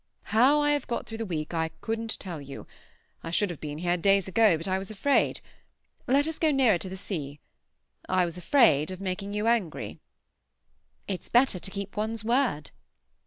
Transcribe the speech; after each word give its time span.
"How 0.33 0.61
I 0.61 0.71
have 0.71 0.87
got 0.87 1.05
through 1.05 1.19
the 1.19 1.27
week 1.27 1.53
I 1.53 1.69
couldn't 1.79 2.17
tell 2.19 2.41
you. 2.41 2.65
I 3.23 3.29
should 3.29 3.51
have 3.51 3.61
been 3.61 3.77
here 3.77 3.97
days 3.97 4.27
ago, 4.27 4.57
but 4.57 4.67
I 4.67 4.79
was 4.79 4.89
afraid. 4.89 5.41
Let 6.07 6.25
us 6.25 6.39
go 6.39 6.49
nearer 6.49 6.79
to 6.79 6.89
the 6.89 6.97
sea. 6.97 7.39
I 8.09 8.25
was 8.25 8.35
afraid 8.35 8.89
of 8.89 8.99
making 8.99 9.35
you 9.35 9.45
angry." 9.45 9.99
"It's 11.07 11.29
better 11.29 11.59
to 11.59 11.69
keep 11.69 11.95
one's 11.97 12.23
word." 12.23 12.71